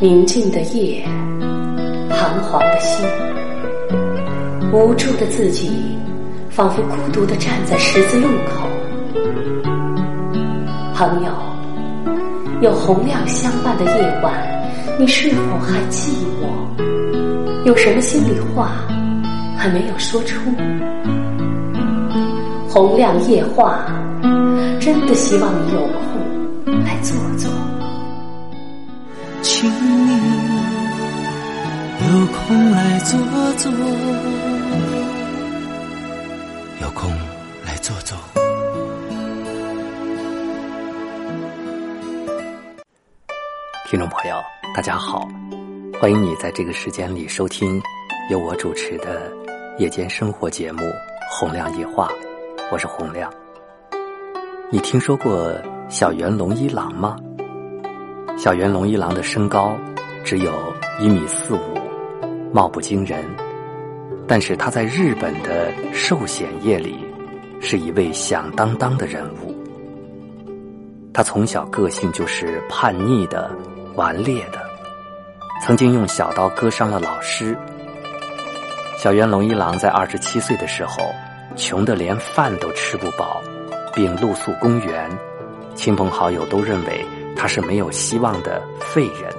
[0.00, 1.04] 宁静的夜，
[2.10, 3.06] 彷徨的心，
[4.72, 5.70] 无助的自己，
[6.50, 8.68] 仿佛孤独的站在十字路口。
[10.94, 11.30] 朋友，
[12.60, 14.32] 有洪亮相伴的夜晚，
[14.98, 16.10] 你是否还寂
[16.42, 17.64] 寞？
[17.64, 18.72] 有什么心里话
[19.56, 20.50] 还没有说出？
[22.68, 23.86] 洪亮夜话，
[24.80, 27.48] 真的希望你有空来坐坐。
[29.44, 30.12] 请你
[32.00, 33.20] 有空来坐
[33.58, 33.70] 坐，
[36.80, 37.10] 有空
[37.62, 38.16] 来坐坐。
[43.84, 44.36] 听众朋友，
[44.74, 45.28] 大家好，
[46.00, 47.78] 欢迎你在这个时间里收听
[48.30, 49.30] 由我主持的
[49.76, 50.80] 夜间生活节目
[51.30, 52.08] 《洪亮夜话》，
[52.72, 53.30] 我是洪亮。
[54.70, 55.52] 你听说过
[55.90, 57.18] 小圆龙一郎吗？
[58.36, 59.76] 小圆龙一郎的身高
[60.24, 60.52] 只有
[60.98, 61.58] 一米四五，
[62.52, 63.24] 貌不惊人，
[64.26, 66.98] 但是他在日本的寿险业里
[67.60, 69.54] 是一位响当当的人物。
[71.12, 73.48] 他从小个性就是叛逆的、
[73.94, 74.60] 顽劣的，
[75.62, 77.56] 曾经用小刀割伤了老师。
[78.98, 81.14] 小圆龙一郎在二十七岁的时候，
[81.54, 83.40] 穷得连饭都吃不饱，
[83.94, 85.08] 并露宿公园，
[85.76, 87.06] 亲朋好友都认为。
[87.44, 89.30] 他是没有希望的废人。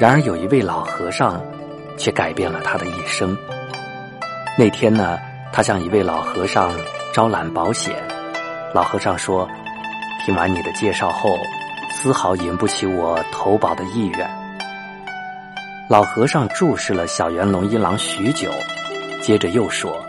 [0.00, 1.40] 然而有一位老和尚，
[1.96, 3.38] 却改变了他的一生。
[4.58, 5.16] 那天呢，
[5.52, 6.72] 他向一位老和尚
[7.12, 7.94] 招揽保险，
[8.74, 9.48] 老和尚说
[10.26, 11.38] ：“听完你的介绍后，
[11.92, 14.28] 丝毫引不起我投保的意愿。”
[15.88, 18.50] 老和尚注视了小圆龙一郎许久，
[19.22, 20.04] 接着又说：“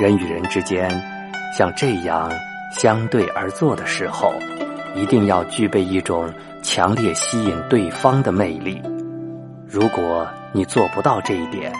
[0.00, 0.90] 人与人之间，
[1.56, 2.28] 像这样。”
[2.72, 4.34] 相对而坐的时候，
[4.94, 8.80] 一定要具备一种强烈吸引对方的魅力。
[9.66, 11.72] 如果你做不到这一点，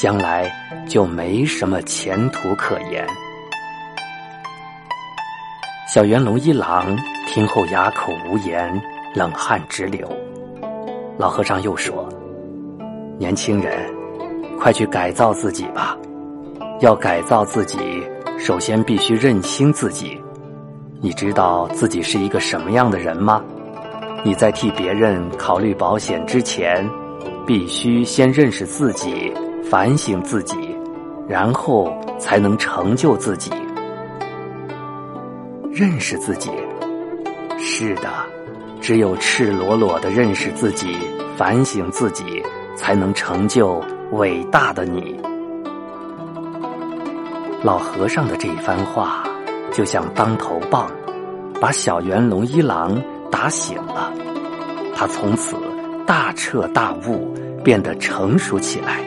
[0.00, 0.50] 将来
[0.88, 3.06] 就没什么前途可言。
[5.88, 6.96] 小圆龙一郎
[7.26, 8.82] 听后哑口无言，
[9.14, 10.06] 冷汗直流。
[11.18, 12.06] 老和尚又说
[13.18, 13.88] ：“年轻人，
[14.58, 15.96] 快去改造自己吧。
[16.80, 17.78] 要改造自己。”
[18.38, 20.20] 首先必须认清自己，
[21.00, 23.42] 你知道自己是一个什么样的人吗？
[24.24, 26.88] 你在替别人考虑保险之前，
[27.46, 29.32] 必须先认识自己，
[29.70, 30.56] 反省自己，
[31.26, 33.50] 然后才能成就自己。
[35.72, 36.50] 认识自己，
[37.58, 38.08] 是的，
[38.80, 40.96] 只有赤裸裸的认识自己，
[41.36, 42.42] 反省自己，
[42.76, 43.82] 才能成就
[44.12, 45.18] 伟大的你。
[47.66, 49.24] 老和尚的这一番话，
[49.72, 50.88] 就像当头棒，
[51.60, 52.96] 把小圆龙一郎
[53.28, 54.12] 打醒了。
[54.94, 55.56] 他从此
[56.06, 57.34] 大彻大悟，
[57.64, 59.00] 变得成熟起来。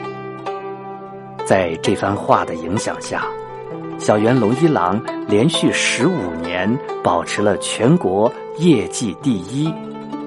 [1.46, 3.24] 在这番话的影响下，
[3.98, 6.70] 小圆龙一郎连续十五年
[7.02, 9.72] 保持了全国业绩第一，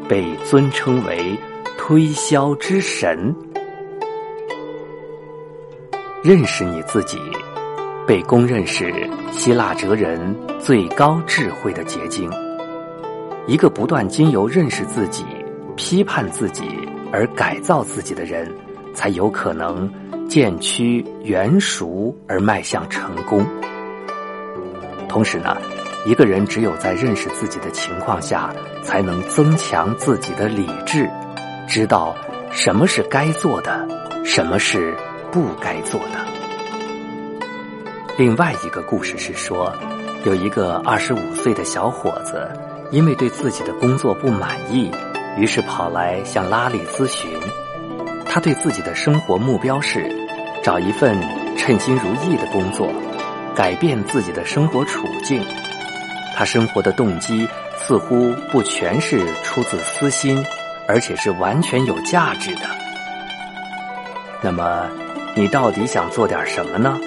[0.09, 1.37] 被尊称为
[1.77, 3.31] 推销之神。
[6.23, 7.19] 认识你自己。
[8.05, 12.29] 被公认是希腊哲人最高智慧的结晶。
[13.47, 15.25] 一个不断经由认识自己、
[15.77, 16.63] 批判自己
[17.11, 18.51] 而改造自己的人，
[18.93, 19.89] 才有可能
[20.27, 23.45] 渐趋圆熟而迈向成功。
[25.07, 25.55] 同时呢，
[26.05, 31.09] 一个人只有在认识自己的情况下，才能增强自己的理智，
[31.67, 32.13] 知道
[32.51, 33.87] 什么是该做的，
[34.25, 34.93] 什么是
[35.31, 36.42] 不该做的。
[38.15, 39.73] 另外一个故事是说，
[40.23, 42.47] 有一个二十五岁的小伙子，
[42.91, 44.91] 因为对自己的工作不满意，
[45.35, 47.27] 于是跑来向拉里咨询。
[48.23, 50.05] 他对自己的生活目标是
[50.61, 51.17] 找一份
[51.57, 52.87] 称心如意的工作，
[53.55, 55.43] 改变自己的生活处境。
[56.35, 57.47] 他生活的动机
[57.77, 60.45] 似乎不全是出自私心，
[60.87, 62.61] 而且是完全有价值的。
[64.39, 64.87] 那么，
[65.33, 66.99] 你到底想做点什么呢？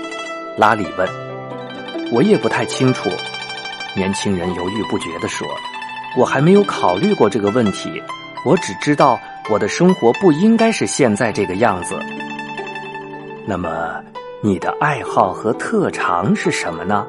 [0.57, 1.07] 拉里问
[2.13, 3.11] ：“我也不太清楚。”
[3.95, 5.47] 年轻人犹豫不决地说
[6.17, 8.03] ：“我还没有考虑过这个问题。
[8.45, 9.19] 我只知道
[9.51, 11.95] 我的生活不应该是现在这个样子。”
[13.47, 14.03] 那么，
[14.43, 17.07] 你的爱好和特长是什么呢？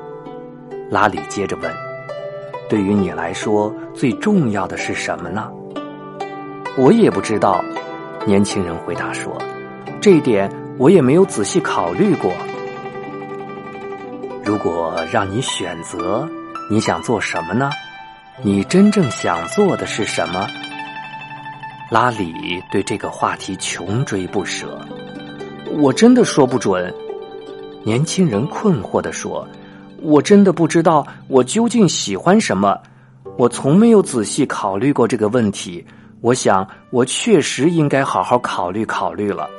[0.89, 1.71] 拉里接着问
[2.69, 5.49] ：“对于你来说，最重要的是什么呢？”
[6.77, 7.63] 我也不知道。
[8.25, 9.37] 年轻人回答说
[10.01, 12.29] ：“这一点我也没有仔细考虑过。”
[14.47, 16.25] 如果让你选择，
[16.69, 17.69] 你想做什么呢？
[18.41, 20.47] 你真正想做的是什么？
[21.91, 24.79] 拉里对这个话题穷追不舍。
[25.77, 26.95] 我真的说不准。
[27.83, 29.45] 年轻人困惑地说
[30.01, 32.79] ：“我真的不知道我究竟喜欢什么。
[33.37, 35.85] 我从没有仔细考虑过这个问题。
[36.21, 39.49] 我想，我确实应该好好考虑考虑了。”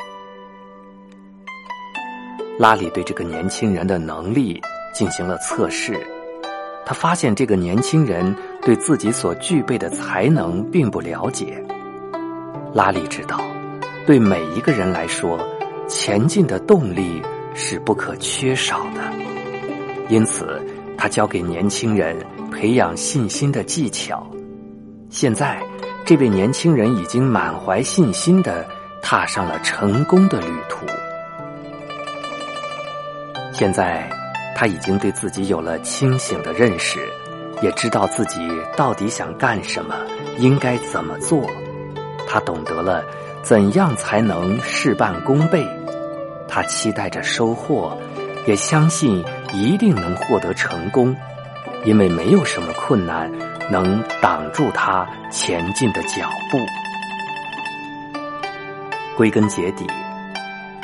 [2.59, 4.61] 拉里对这个年轻人的能力
[4.99, 5.97] 进行了测试。
[6.85, 11.63] 他发现这个年轻人对自己所具备的才能并不了解。
[12.75, 13.41] 拉里知道，
[14.09, 15.39] 对每一个人来说，
[15.87, 17.23] 前进的动力
[17.55, 19.01] 是不可缺少的。
[20.09, 20.61] 因此，
[20.97, 22.17] 他教给年轻人
[22.51, 24.27] 培养信心的技巧。
[25.11, 25.63] 现在，
[26.05, 28.67] 这位年轻人已经满怀信心的
[29.01, 30.85] 踏上了成功的旅途。
[33.53, 34.18] 现在。
[34.61, 37.09] 他已经对自己有了清醒的认识，
[37.63, 38.41] 也知道自己
[38.77, 39.95] 到底想干什么，
[40.39, 41.49] 应该怎么做。
[42.27, 43.05] 他懂得了
[43.41, 45.65] 怎样才能事半功倍。
[46.49, 47.97] 他期待着收获，
[48.49, 51.15] 也相信一定能获得成功，
[51.85, 53.31] 因为没有什么困难
[53.71, 56.59] 能挡住他前进的脚步。
[59.17, 59.87] 归根结底。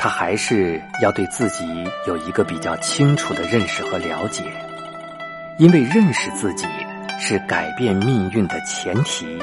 [0.05, 1.65] 他还是要对自己
[2.07, 4.45] 有一个比较清楚的认识和了解，
[5.59, 6.67] 因为认识自己
[7.19, 9.43] 是改变命运的前提。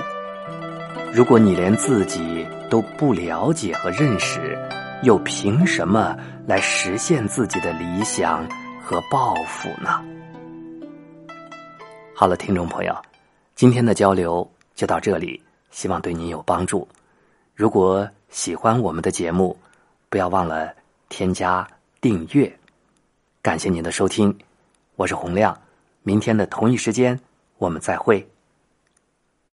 [1.12, 4.56] 如果你连自己都不了解和认识，
[5.02, 6.16] 又凭什么
[6.46, 8.48] 来实现自己的理想
[8.80, 10.00] 和抱负呢？
[12.14, 12.96] 好了，听众朋友，
[13.56, 15.42] 今天的交流就到这里，
[15.72, 16.88] 希望对您有帮助。
[17.56, 19.58] 如果喜欢我们的节目，
[20.12, 20.76] 不要忘了
[21.08, 21.66] 添加
[22.02, 22.54] 订阅，
[23.42, 24.38] 感谢您的收听，
[24.98, 25.58] 我是洪亮，
[26.04, 27.18] 明天的同一时间
[27.58, 28.30] 我们再会。